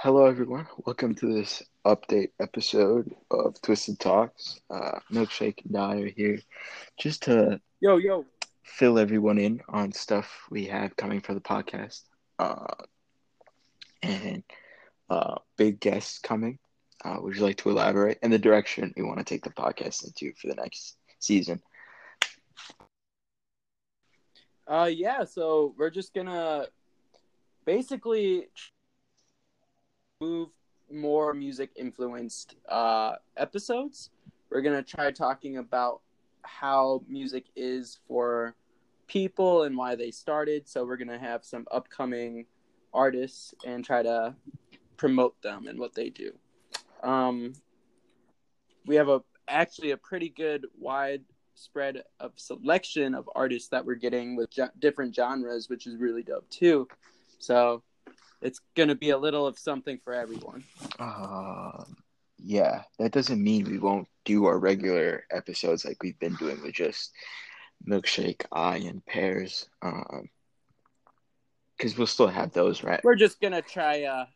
[0.00, 0.68] Hello, everyone.
[0.86, 4.60] Welcome to this update episode of Twisted Talks.
[4.70, 6.38] Uh, Milkshake and I are here
[6.96, 8.24] just to Yo, yo.
[8.62, 12.02] fill everyone in on stuff we have coming for the podcast.
[12.38, 12.76] Uh,
[14.00, 14.44] and
[15.10, 16.60] uh, big guests coming.
[17.04, 18.18] Uh, would you like to elaborate?
[18.22, 21.60] And the direction we want to take the podcast into for the next season.
[24.64, 25.24] Uh, yeah.
[25.24, 26.66] So we're just gonna
[27.64, 28.46] basically
[30.20, 30.48] move
[30.90, 34.10] more music influenced uh episodes.
[34.50, 36.00] We're gonna try talking about
[36.42, 38.54] how music is for
[39.06, 40.68] people and why they started.
[40.68, 42.46] So we're gonna have some upcoming
[42.92, 44.34] artists and try to
[44.96, 46.32] promote them and what they do.
[47.02, 47.52] Um,
[48.86, 51.22] we have a actually a pretty good wide
[51.54, 54.50] spread of selection of artists that we're getting with
[54.80, 56.88] different genres, which is really dope too.
[57.38, 57.82] So
[58.40, 60.64] it's gonna be a little of something for everyone.
[60.98, 61.96] Um,
[62.38, 66.74] yeah, that doesn't mean we won't do our regular episodes like we've been doing with
[66.74, 67.12] just
[67.86, 69.68] Milkshake, I, and Pears.
[69.82, 70.28] Um,
[71.76, 73.02] because we'll still have those, right?
[73.04, 74.26] We're just gonna try uh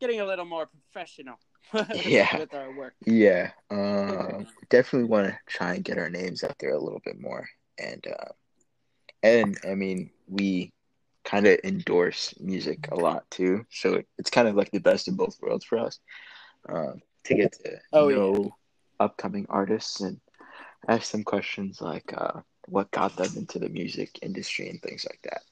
[0.00, 1.36] getting a little more professional
[2.04, 2.36] Yeah.
[2.38, 2.94] with our work.
[3.06, 7.20] Yeah, um, definitely want to try and get our names out there a little bit
[7.20, 8.32] more, and uh,
[9.22, 10.70] and I mean we
[11.32, 15.16] kind of endorse music a lot too, so it's kind of like the best of
[15.16, 16.00] both worlds for us
[16.68, 18.16] um, to get to Oh, yeah.
[18.16, 18.56] know
[19.00, 20.20] upcoming artists and
[20.88, 25.22] ask them questions like uh, what got them into the music industry and things like
[25.28, 25.42] that.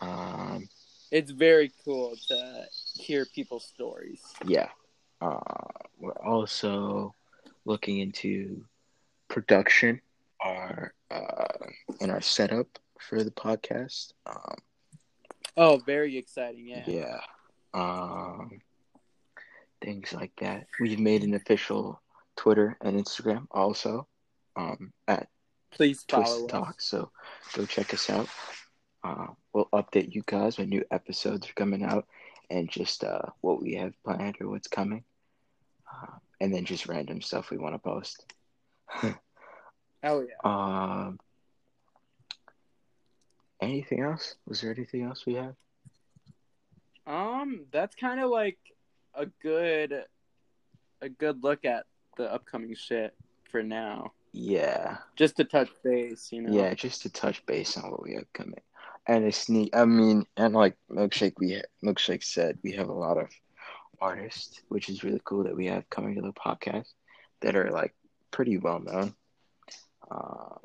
[0.00, 0.68] Um,
[1.12, 2.38] It's very cool to
[2.94, 4.22] hear people's stories.
[4.46, 4.70] yeah
[5.20, 5.40] uh,
[6.00, 7.14] we're also
[7.64, 8.64] looking into
[9.28, 10.00] production
[10.40, 11.66] our uh,
[12.00, 12.68] and our setup
[13.00, 14.56] for the podcast um,
[15.56, 16.84] Oh, very exciting, yeah.
[16.86, 17.20] yeah.
[17.72, 18.60] Um,
[19.82, 20.66] things like that.
[20.80, 22.00] We've made an official
[22.36, 24.06] twitter and instagram also
[24.56, 25.28] um, at
[25.70, 27.10] Please twist talk so
[27.54, 28.28] go check us out.
[29.04, 32.06] Uh, we'll update you guys when new episodes are coming out
[32.50, 35.04] and just uh, what we have planned or what's coming.
[35.90, 38.24] Uh, and then just random stuff we want to post.
[40.04, 40.36] Oh yeah.
[40.44, 41.18] um,
[43.66, 44.34] anything else?
[44.46, 45.54] Was there anything else we have
[47.06, 48.58] Um, that's kind of like
[49.14, 50.04] a good
[51.00, 51.84] a good look at
[52.16, 53.14] the upcoming shit
[53.50, 54.12] for now.
[54.32, 54.98] yeah.
[55.14, 56.52] Just to touch base, you know.
[56.52, 58.60] yeah just to touch base on what we have coming.
[59.06, 63.18] And a sneak i mean and like milkshake we milkshake said we have a lot
[63.18, 63.28] of
[64.00, 66.88] artists which is really cool that we have coming to the podcast
[67.40, 67.94] that are like
[68.30, 69.14] pretty well known.
[70.10, 70.58] Um,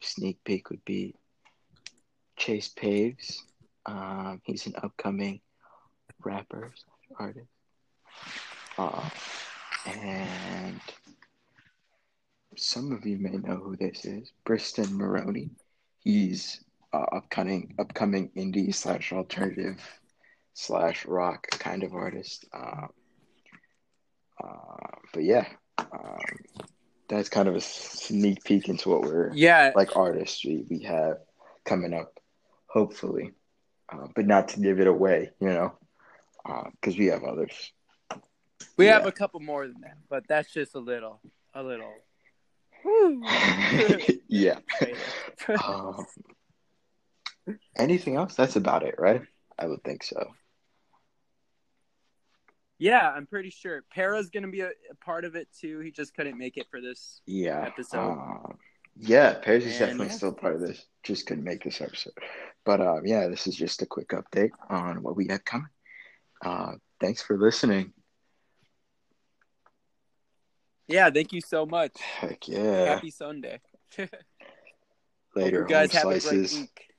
[0.00, 1.14] sneak peek would be
[2.42, 3.44] chase paves
[3.86, 5.40] um, he's an upcoming
[6.24, 6.72] rapper
[7.18, 7.46] artist.
[8.78, 9.08] Uh,
[9.86, 10.80] and
[12.56, 14.32] some of you may know who this is.
[14.44, 15.50] Briston Maroney.
[16.00, 19.80] He's uh, upcoming upcoming indie slash alternative
[20.54, 22.44] slash rock kind of artist.
[22.54, 22.88] Um,
[24.42, 25.46] uh, but yeah,
[25.78, 26.18] um,
[27.08, 29.72] that's kind of a sneak peek into what we're Yeah.
[29.74, 31.18] like artists we, we have
[31.64, 32.18] coming up,
[32.72, 33.32] hopefully,
[33.92, 35.74] uh, but not to give it away, you know,
[36.72, 37.72] because we have others.
[38.76, 41.20] We have a couple more than that, but that's just a little
[41.54, 41.92] a little
[44.28, 44.58] yeah.
[45.64, 46.06] Um,
[47.76, 48.34] anything else?
[48.36, 49.22] That's about it, right?
[49.58, 50.32] I would think so.
[52.78, 55.80] yeah, I'm pretty sure Para's gonna be a, a part of it too.
[55.80, 57.20] He just couldn't make it for this.
[57.26, 57.66] Yeah.
[57.66, 58.12] episode.
[58.12, 58.58] Um,
[58.96, 60.12] yeah, Paris is And definitely yeah.
[60.12, 60.84] still part of this.
[61.02, 62.14] Just couldn't make this episode.
[62.64, 65.68] But um, yeah, this is just a quick update on what we have coming.
[66.44, 67.92] Uh, thanks for listening.
[70.88, 71.98] Yeah, thank you so much.
[72.00, 72.84] Heck yeah.
[72.94, 73.60] Happy Sunday.
[75.34, 76.58] Later, you guys have a great slices.
[76.58, 76.91] week.